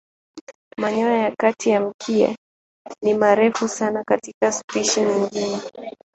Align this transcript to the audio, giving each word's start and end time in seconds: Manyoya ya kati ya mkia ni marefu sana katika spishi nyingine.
Manyoya 0.77 1.17
ya 1.17 1.35
kati 1.39 1.69
ya 1.69 1.81
mkia 1.81 2.37
ni 3.01 3.13
marefu 3.13 3.67
sana 3.67 4.03
katika 4.03 4.51
spishi 4.51 5.01
nyingine. 5.01 5.59